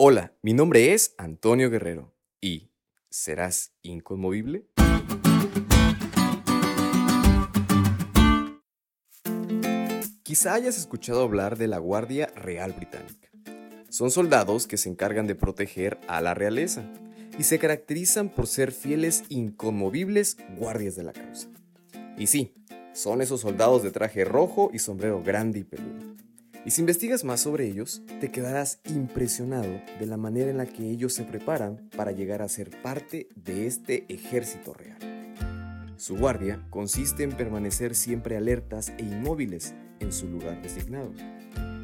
[0.00, 2.70] Hola, mi nombre es Antonio Guerrero y
[3.10, 4.64] ¿serás inconmovible?
[10.22, 13.28] Quizá hayas escuchado hablar de la Guardia Real Británica.
[13.88, 16.88] Son soldados que se encargan de proteger a la realeza
[17.36, 21.48] y se caracterizan por ser fieles inconmovibles guardias de la causa.
[22.16, 22.54] Y sí,
[22.92, 26.27] son esos soldados de traje rojo y sombrero grande y peludo.
[26.68, 30.90] Y si investigas más sobre ellos, te quedarás impresionado de la manera en la que
[30.90, 34.98] ellos se preparan para llegar a ser parte de este ejército real.
[35.96, 41.10] Su guardia consiste en permanecer siempre alertas e inmóviles en su lugar designado,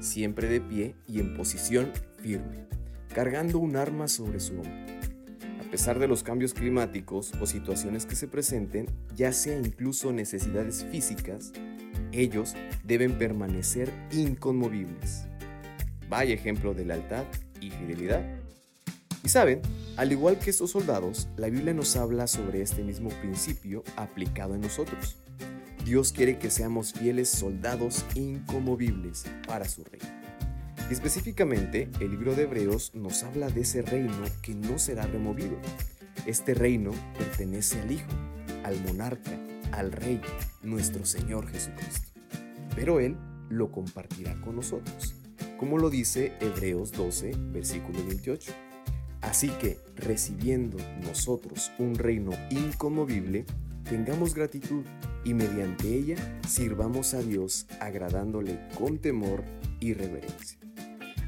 [0.00, 2.66] siempre de pie y en posición firme,
[3.14, 4.72] cargando un arma sobre su hombro.
[5.66, 10.84] A pesar de los cambios climáticos o situaciones que se presenten, ya sea incluso necesidades
[10.84, 11.54] físicas,
[12.20, 15.26] ellos deben permanecer inconmovibles.
[16.08, 17.24] Vaya ejemplo de lealtad
[17.60, 18.24] y fidelidad.
[19.24, 19.60] Y saben,
[19.96, 24.60] al igual que estos soldados, la Biblia nos habla sobre este mismo principio aplicado en
[24.60, 25.16] nosotros.
[25.84, 30.06] Dios quiere que seamos fieles soldados inconmovibles para su reino.
[30.88, 35.56] Y específicamente, el libro de Hebreos nos habla de ese reino que no será removido.
[36.26, 38.10] Este reino pertenece al Hijo,
[38.64, 39.32] al monarca,
[39.72, 40.20] al Rey,
[40.62, 42.12] nuestro Señor Jesucristo.
[42.74, 43.16] Pero Él
[43.48, 45.14] lo compartirá con nosotros,
[45.58, 48.52] como lo dice Hebreos 12, versículo 28.
[49.22, 53.44] Así que, recibiendo nosotros un reino inconmovible,
[53.84, 54.84] tengamos gratitud
[55.24, 59.42] y mediante ella sirvamos a Dios agradándole con temor
[59.80, 60.58] y reverencia.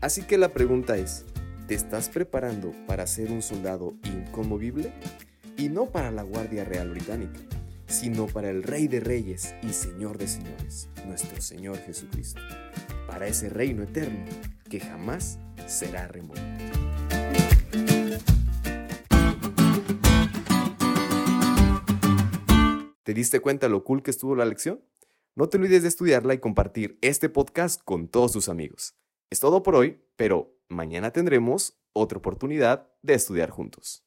[0.00, 1.24] Así que la pregunta es,
[1.66, 4.92] ¿te estás preparando para ser un soldado inconmovible?
[5.56, 7.40] Y no para la Guardia Real Británica
[7.90, 12.40] sino para el Rey de Reyes y Señor de Señores, nuestro Señor Jesucristo,
[13.06, 14.24] para ese reino eterno
[14.68, 16.44] que jamás será removido.
[23.02, 24.80] ¿Te diste cuenta lo cool que estuvo la lección?
[25.34, 28.94] No te olvides de estudiarla y compartir este podcast con todos tus amigos.
[29.30, 33.98] Es todo por hoy, pero mañana tendremos otra oportunidad de estudiar juntos.